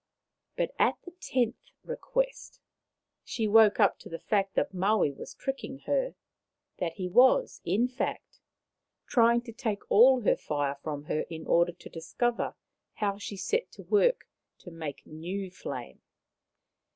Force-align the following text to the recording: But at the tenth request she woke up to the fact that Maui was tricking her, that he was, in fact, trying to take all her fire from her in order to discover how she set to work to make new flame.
But 0.57 0.73
at 0.79 0.97
the 1.05 1.11
tenth 1.11 1.69
request 1.83 2.59
she 3.23 3.47
woke 3.47 3.79
up 3.79 3.99
to 3.99 4.09
the 4.09 4.17
fact 4.17 4.55
that 4.55 4.73
Maui 4.73 5.11
was 5.11 5.35
tricking 5.35 5.77
her, 5.85 6.15
that 6.79 6.93
he 6.93 7.07
was, 7.07 7.61
in 7.65 7.87
fact, 7.87 8.39
trying 9.05 9.41
to 9.41 9.53
take 9.53 9.83
all 9.91 10.21
her 10.21 10.35
fire 10.35 10.79
from 10.81 11.03
her 11.03 11.25
in 11.29 11.45
order 11.45 11.73
to 11.73 11.87
discover 11.87 12.55
how 12.95 13.19
she 13.19 13.37
set 13.37 13.69
to 13.73 13.83
work 13.83 14.27
to 14.61 14.71
make 14.71 15.05
new 15.05 15.51
flame. 15.51 16.01